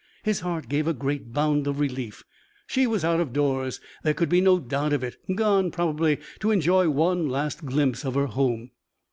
[0.23, 2.23] His heart gave a great bound of relief;
[2.65, 6.49] she was out of doors there could be no doubt of it; gone, probably, to
[6.49, 8.71] enjoy one last glimpse of her home.